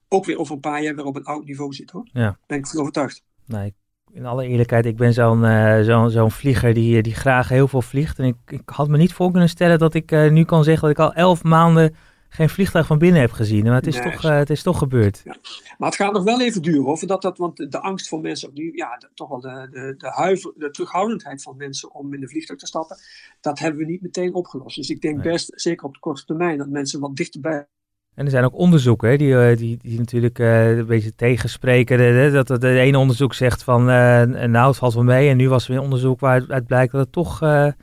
ook 0.07 0.25
weer 0.25 0.37
over 0.37 0.53
een 0.53 0.59
paar 0.59 0.83
jaar 0.83 0.95
weer 0.95 1.05
op 1.05 1.15
een 1.15 1.25
oud 1.25 1.45
niveau 1.45 1.73
zit 1.73 1.91
hoor. 1.91 2.09
Ja. 2.13 2.37
Ben 2.47 2.57
ik 2.57 2.67
van 2.67 2.79
overtuigd. 2.79 3.23
Nee, 3.45 3.73
in 4.11 4.25
alle 4.25 4.47
eerlijkheid, 4.47 4.85
ik 4.85 4.97
ben 4.97 5.13
zo'n 5.13 5.43
uh, 5.43 5.81
zo'n 5.81 6.09
zo'n 6.09 6.31
vlieger 6.31 6.73
die, 6.73 7.01
die 7.01 7.13
graag 7.13 7.49
heel 7.49 7.67
veel 7.67 7.81
vliegt. 7.81 8.19
En 8.19 8.25
ik, 8.25 8.35
ik 8.47 8.61
had 8.65 8.87
me 8.87 8.97
niet 8.97 9.13
voor 9.13 9.31
kunnen 9.31 9.49
stellen 9.49 9.79
dat 9.79 9.93
ik 9.93 10.11
uh, 10.11 10.31
nu 10.31 10.43
kan 10.43 10.63
zeggen 10.63 10.81
dat 10.87 10.97
ik 10.97 11.03
al 11.03 11.13
elf 11.13 11.43
maanden 11.43 11.95
geen 12.29 12.49
vliegtuig 12.49 12.85
van 12.87 12.97
binnen 12.97 13.21
heb 13.21 13.31
gezien. 13.31 13.63
Maar 13.63 13.73
het 13.73 13.87
is, 13.87 13.99
nee. 13.99 14.11
toch, 14.11 14.23
uh, 14.23 14.37
het 14.37 14.49
is 14.49 14.63
toch 14.63 14.77
gebeurd. 14.77 15.21
Ja. 15.23 15.35
Maar 15.77 15.89
het 15.89 15.97
gaat 15.97 16.13
nog 16.13 16.23
wel 16.23 16.41
even 16.41 16.61
duren 16.61 16.83
hoor. 16.83 16.97
Voordat 16.97 17.21
dat, 17.21 17.37
want 17.37 17.71
de 17.71 17.79
angst 17.79 18.07
voor 18.07 18.21
mensen 18.21 18.49
opnieuw, 18.49 18.73
ja, 18.73 18.97
de, 18.97 19.09
toch 19.13 19.29
wel 19.29 19.39
de, 19.39 19.67
de, 19.71 19.95
de, 19.97 20.09
huiver, 20.09 20.53
de 20.55 20.71
terughoudendheid 20.71 21.41
van 21.41 21.57
mensen 21.57 21.93
om 21.93 22.13
in 22.13 22.19
de 22.19 22.27
vliegtuig 22.27 22.59
te 22.59 22.65
stappen, 22.65 22.97
dat 23.41 23.59
hebben 23.59 23.79
we 23.79 23.91
niet 23.91 24.01
meteen 24.01 24.33
opgelost. 24.33 24.75
Dus 24.75 24.89
ik 24.89 25.01
denk 25.01 25.15
nee. 25.15 25.31
best, 25.31 25.51
zeker 25.55 25.85
op 25.85 25.93
de 25.93 25.99
korte 25.99 26.25
termijn, 26.25 26.57
dat 26.57 26.69
mensen 26.69 26.99
wat 26.99 27.15
dichterbij 27.15 27.67
en 28.15 28.25
er 28.25 28.31
zijn 28.31 28.43
ook 28.43 28.57
onderzoeken 28.57 29.17
die, 29.17 29.55
die, 29.55 29.77
die 29.81 29.97
natuurlijk 29.97 30.39
uh, 30.39 30.77
een 30.77 30.85
beetje 30.85 31.15
tegenspreken. 31.15 31.99
Hè, 31.99 32.31
dat 32.31 32.47
het 32.47 32.61
de 32.61 32.79
ene 32.79 32.97
onderzoek 32.97 33.33
zegt 33.33 33.63
van 33.63 33.81
uh, 33.81 34.23
nou 34.23 34.67
het 34.67 34.77
valt 34.77 34.93
wel 34.93 35.03
mee. 35.03 35.29
En 35.29 35.37
nu 35.37 35.49
was 35.49 35.63
er 35.63 35.69
weer 35.69 35.77
een 35.77 35.83
onderzoek 35.83 36.19
waaruit 36.19 36.65
blijkt 36.65 36.91
dat 36.91 37.01
het 37.01 37.11
toch, 37.11 37.39
ja, 37.39 37.75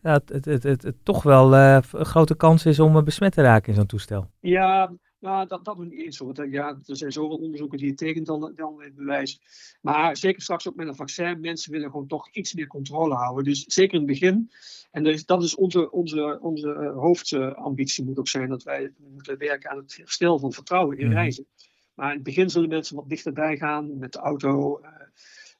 het, 0.00 0.28
het, 0.28 0.44
het, 0.44 0.62
het, 0.62 0.82
het, 0.82 0.96
toch 1.02 1.22
wel 1.22 1.54
een 1.54 1.82
grote 1.82 2.36
kans 2.36 2.66
is 2.66 2.80
om 2.80 3.04
besmet 3.04 3.32
te 3.32 3.42
raken 3.42 3.68
in 3.68 3.74
zo'n 3.74 3.86
toestel. 3.86 4.26
Ja, 4.40 4.92
nou, 5.22 5.46
dat, 5.46 5.64
dat 5.64 5.76
nog 5.76 5.88
niet 5.88 6.04
eens. 6.04 6.22
Ja, 6.50 6.68
er 6.86 6.96
zijn 6.96 7.12
zoveel 7.12 7.36
onderzoeken 7.36 7.78
die 7.78 7.88
het 7.88 7.98
tegen 7.98 8.24
dan, 8.24 8.52
dan 8.56 8.82
het 8.82 8.94
bewijs. 8.94 9.40
Maar 9.80 10.16
zeker 10.16 10.42
straks 10.42 10.68
ook 10.68 10.74
met 10.74 10.88
een 10.88 10.94
vaccin, 10.94 11.40
mensen 11.40 11.72
willen 11.72 11.90
gewoon 11.90 12.06
toch 12.06 12.28
iets 12.32 12.54
meer 12.54 12.66
controle 12.66 13.14
houden. 13.14 13.44
Dus 13.44 13.64
zeker 13.64 13.92
in 13.92 13.98
het 13.98 14.08
begin. 14.08 14.50
En 14.92 15.02
dus, 15.04 15.26
dat 15.26 15.42
is 15.42 15.54
onze, 15.54 15.90
onze, 15.90 16.38
onze 16.40 16.92
hoofdambitie 16.96 18.04
moet 18.04 18.18
ook 18.18 18.28
zijn 18.28 18.48
dat 18.48 18.62
wij 18.62 18.92
moeten 19.12 19.38
werken 19.38 19.70
aan 19.70 19.76
het 19.76 19.96
herstel 19.96 20.38
van 20.38 20.52
vertrouwen 20.52 20.98
in 20.98 21.12
reizen. 21.12 21.46
Maar 21.94 22.08
in 22.08 22.14
het 22.14 22.22
begin 22.22 22.50
zullen 22.50 22.68
mensen 22.68 22.96
wat 22.96 23.08
dichterbij 23.08 23.56
gaan 23.56 23.98
met 23.98 24.12
de 24.12 24.18
auto. 24.18 24.80
Uh, 24.80 24.88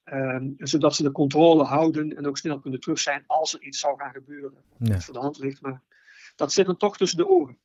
uh, 0.04 0.36
zodat 0.56 0.94
ze 0.94 1.02
de 1.02 1.12
controle 1.12 1.64
houden 1.64 2.16
en 2.16 2.26
ook 2.26 2.38
snel 2.38 2.60
kunnen 2.60 2.80
terug 2.80 2.98
zijn 2.98 3.24
als 3.26 3.54
er 3.54 3.62
iets 3.62 3.78
zou 3.78 3.98
gaan 3.98 4.12
gebeuren. 4.12 4.54
Ja. 4.78 4.92
Dat 4.92 5.04
voor 5.04 5.14
de 5.14 5.20
hand 5.20 5.38
ligt. 5.38 5.60
Maar 5.60 5.82
dat 6.36 6.52
zit 6.52 6.66
dan 6.66 6.76
toch 6.76 6.96
tussen 6.96 7.18
de 7.18 7.28
oren. 7.28 7.58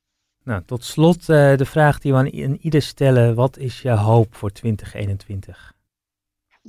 Nou, 0.44 0.64
tot 0.66 0.84
slot 0.84 1.20
uh, 1.20 1.58
de 1.58 1.66
vraag 1.66 2.00
die 2.00 2.12
we 2.12 2.18
aan 2.18 2.56
ieder 2.56 2.82
stellen. 2.82 3.36
Wat 3.36 3.58
is 3.58 3.82
je 3.82 3.92
hoop 3.92 4.36
voor 4.36 4.52
2021? 4.52 5.77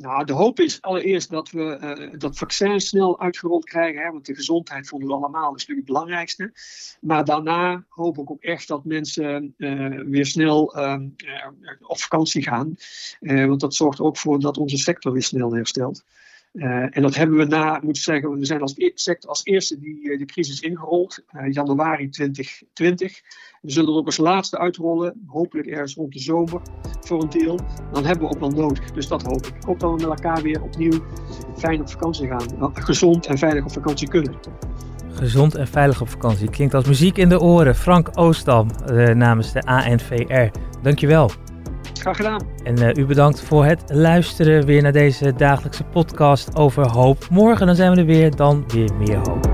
Nou, 0.00 0.24
de 0.24 0.32
hoop 0.32 0.60
is 0.60 0.82
allereerst 0.82 1.30
dat 1.30 1.50
we 1.50 1.78
uh, 2.10 2.18
dat 2.18 2.38
vaccin 2.38 2.80
snel 2.80 3.20
uitgerold 3.20 3.64
krijgen. 3.64 4.02
Hè, 4.02 4.10
want 4.10 4.26
de 4.26 4.34
gezondheid 4.34 4.88
vonden 4.88 5.08
we 5.08 5.14
allemaal 5.14 5.54
is 5.54 5.66
natuurlijk 5.66 5.86
het 5.88 5.96
belangrijkste. 5.96 6.52
Maar 7.00 7.24
daarna 7.24 7.84
hoop 7.88 8.18
ik 8.18 8.30
ook 8.30 8.42
echt 8.42 8.68
dat 8.68 8.84
mensen 8.84 9.54
uh, 9.56 10.00
weer 10.04 10.26
snel 10.26 10.62
op 11.80 11.98
vakantie 11.98 12.42
gaan. 12.42 12.76
want 13.20 13.60
dat 13.60 13.74
zorgt 13.74 13.98
er 13.98 14.04
ook 14.04 14.16
voor 14.16 14.40
dat 14.40 14.58
onze 14.58 14.76
sector 14.76 15.12
weer 15.12 15.22
snel 15.22 15.54
herstelt. 15.54 16.04
Uh, 16.52 16.96
en 16.96 17.02
dat 17.02 17.14
hebben 17.14 17.36
we 17.36 17.44
na, 17.44 17.80
moet 17.82 17.98
zeggen, 17.98 18.38
we 18.38 18.44
zijn 18.44 18.60
als 18.60 18.74
sector 18.94 19.30
als 19.30 19.44
eerste 19.44 19.78
die 19.78 20.00
uh, 20.02 20.18
de 20.18 20.24
crisis 20.24 20.60
ingerold, 20.60 21.24
uh, 21.36 21.52
januari 21.52 22.08
2020. 22.08 23.20
We 23.62 23.70
zullen 23.70 23.90
er 23.90 23.98
ook 23.98 24.06
als 24.06 24.16
laatste 24.16 24.58
uitrollen, 24.58 25.22
hopelijk 25.26 25.68
ergens 25.68 25.94
rond 25.94 26.12
de 26.12 26.18
zomer 26.18 26.60
voor 27.00 27.22
een 27.22 27.28
deel. 27.28 27.58
Dan 27.92 28.04
hebben 28.04 28.28
we 28.28 28.34
ook 28.34 28.40
wel 28.40 28.50
nodig, 28.50 28.90
dus 28.90 29.08
dat 29.08 29.22
hoop 29.22 29.46
ik. 29.46 29.56
Ik 29.56 29.64
hoop 29.64 29.80
dat 29.80 29.90
we 29.90 29.96
met 29.96 30.18
elkaar 30.18 30.42
weer 30.42 30.62
opnieuw 30.62 31.04
fijn 31.56 31.80
op 31.80 31.90
vakantie 31.90 32.28
gaan, 32.28 32.70
gezond 32.74 33.26
en 33.26 33.38
veilig 33.38 33.64
op 33.64 33.72
vakantie 33.72 34.08
kunnen. 34.08 34.34
Gezond 35.12 35.54
en 35.54 35.68
veilig 35.68 36.00
op 36.00 36.08
vakantie 36.08 36.50
klinkt 36.50 36.74
als 36.74 36.86
muziek 36.86 37.16
in 37.16 37.28
de 37.28 37.40
oren. 37.40 37.74
Frank 37.74 38.10
Oostam 38.18 38.70
namens 39.14 39.52
de 39.52 39.62
ANVR. 39.62 40.50
Dankjewel. 40.82 41.30
Graag 42.00 42.16
gedaan. 42.16 42.46
En 42.64 42.82
uh, 42.82 42.88
u 42.94 43.06
bedankt 43.06 43.40
voor 43.40 43.64
het 43.64 43.82
luisteren 43.86 44.66
weer 44.66 44.82
naar 44.82 44.92
deze 44.92 45.32
dagelijkse 45.36 45.84
podcast 45.84 46.56
over 46.56 46.90
hoop. 46.90 47.26
Morgen 47.30 47.66
dan 47.66 47.76
zijn 47.76 47.92
we 47.92 47.96
er 47.96 48.06
weer, 48.06 48.36
dan 48.36 48.64
weer 48.68 48.90
meer 48.98 49.16
hoop. 49.16 49.47